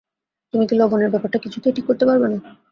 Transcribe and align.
তুমি 0.53 0.65
কি 0.69 0.75
লবণের 0.77 1.11
ব্যাপারটা 1.11 1.37
কিছুতেই 1.43 1.75
ঠিক 1.75 1.85
করতে 1.87 2.03
পারবে 2.07 2.27
না? 2.27 2.37